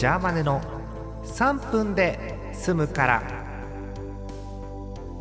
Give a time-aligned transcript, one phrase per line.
[0.00, 0.62] ジャーマネの
[1.24, 3.22] 3分で済むから。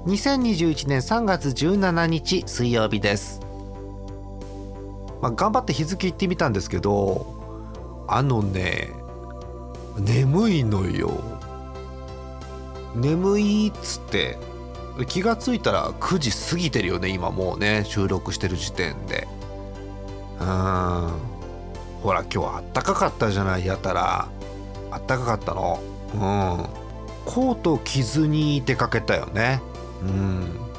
[0.06, 3.42] 2021年3月17日水曜日です、
[5.22, 8.92] まあ、頑張って日付言ってみたんですけどあのね
[9.98, 11.12] 眠いのよ。
[12.96, 14.38] 眠いっつって
[15.10, 19.28] 気がついたら9時過ぎてるよね今もうね収録してる時点で。
[20.40, 20.48] うん。
[22.02, 24.30] ほら今日あったかかったじゃないやたら。
[24.92, 25.80] あったかかったの？
[26.14, 26.20] うん。
[27.26, 29.62] コート着ずに出かけたよね。
[30.02, 30.70] うん。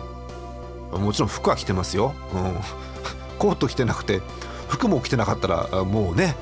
[0.98, 2.56] もちろん服は着てますよ、うん、
[3.38, 4.20] コート着てなくて
[4.68, 6.34] 服も着てなかったらもうね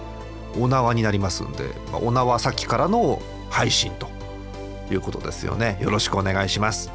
[0.59, 4.09] お縄になりますんで、まあ、お縄先からの配信と
[4.91, 5.79] いうことですよね。
[5.81, 6.91] よろしくお願いします。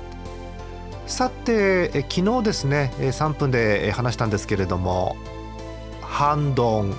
[1.05, 5.15] さてえ昨日ですね3分で話したんですけれども
[6.01, 6.95] 半ドン。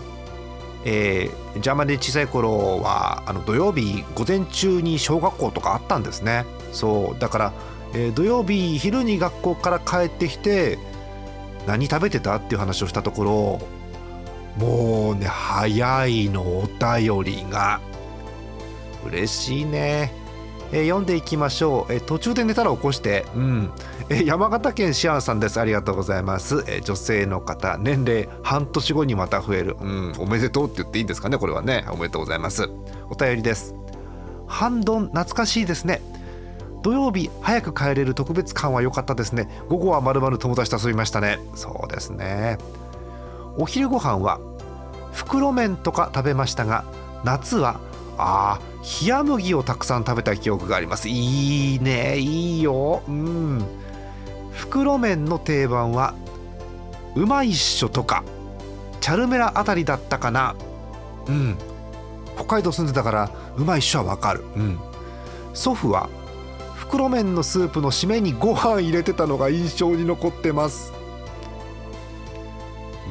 [0.85, 6.45] えー、ジャーマンで小さい頃はあの土曜日午前中に小学校とかあったんですね。
[6.73, 7.19] そう。
[7.19, 7.53] だから、
[7.95, 10.79] えー、土曜日昼に学校から帰ってきて
[11.67, 13.61] 何食べてたっていう話をしたところ
[14.59, 17.81] もうね早いのお便りが。
[19.07, 20.24] 嬉しいね。
[20.75, 23.71] えー、読んでいきましょう、えー、途中で寝たら起こして、うん。
[24.09, 25.61] えー、山形県シアンさんです。
[25.61, 27.79] ありがとうございます、え女性の方。
[27.79, 31.39] 年齢半年後にまた増える、うん、おめでとうって言っていいんですかね？
[31.39, 31.87] これはね。
[31.91, 32.69] おめでとうございます。
[33.09, 33.77] お便りです。
[34.49, 36.03] 半ドン懐かしいですね。
[36.83, 39.49] 土曜日早く帰れる特別感は良かったですね。
[39.69, 41.39] 午後はまるまる友達と遊びましたね。
[41.55, 42.59] そうですね。
[43.57, 44.41] お昼ご飯は
[45.13, 46.85] 袋麺とか食べましたが
[47.23, 47.79] 夏は
[48.19, 48.61] あ
[49.07, 51.09] 冷麦をたくさん食べた記憶があります。
[51.09, 52.19] いいね。
[52.19, 53.03] いいよ。
[53.09, 53.65] うん。
[54.53, 56.15] 袋麺の定番は
[57.17, 58.25] うまいっしょとか
[59.01, 60.55] チャルメラあたりだったかな。
[61.27, 61.57] うん。
[62.37, 64.45] 北海道住んでたからうまいっしょはわかる。
[64.57, 64.79] うん。
[65.53, 66.09] 祖父は
[66.75, 70.93] 袋麺のスープの締めにご飯入れてたのが印象に残ってます。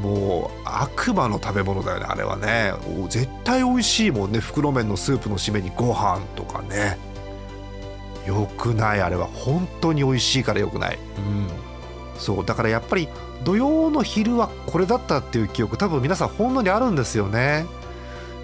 [0.02, 2.74] もう悪魔の食べ物だよねあれはね。
[3.10, 4.40] 絶対美味しいもんね。
[4.40, 6.98] 袋麺のスープの締めにご飯とかね。
[8.26, 9.28] よくないあれは。
[9.28, 11.00] 本当に美味しいからよくない。
[11.18, 11.48] うん。
[12.18, 12.46] そう。
[12.46, 13.08] だからやっぱり
[13.44, 17.66] 土曜の昼はこれだったっていう記憶多分皆さんほんのにあるんですよね。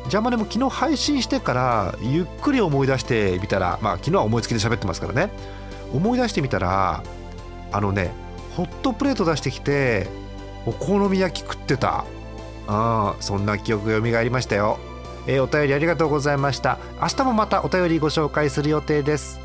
[0.08, 5.32] ジャマネも昨日配信してからゆっくり思い出してみたらまあ昨日は思いつきで喋ってますからね。
[5.94, 7.04] 思い出してみたら
[7.72, 8.12] あのね
[8.56, 10.08] ホットプレート出してきて
[10.66, 12.06] お好み焼き食ってた？
[12.68, 14.78] あそんな記憶が蘇りましたよ、
[15.26, 16.78] えー、お便りありがとうございました。
[17.02, 19.40] 明日もまたお便りご紹介する予定です。